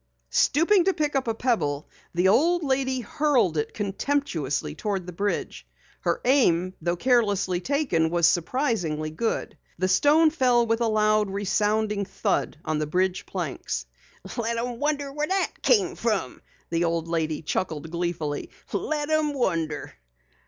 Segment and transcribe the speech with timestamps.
[0.31, 5.67] Stooping to pick up a pebble, the old lady hurled it contemptuously toward the bridge.
[5.99, 9.59] Her aim though carelessly taken was surprisingly good.
[9.77, 13.85] The stone fell with a loud, resounding thud on the bridge planks.
[14.37, 16.41] "Let 'em wonder where that came from!"
[16.71, 18.49] the old lady chuckled gleefully.
[18.73, 19.93] "Let 'em wonder."